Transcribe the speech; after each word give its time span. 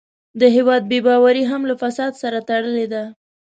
د 0.39 0.41
هېواد 0.55 0.83
بې 0.91 0.99
باوري 1.05 1.43
هم 1.51 1.61
له 1.69 1.75
فساد 1.81 2.13
سره 2.21 2.39
تړلې 2.49 2.85
ده. 2.93 3.03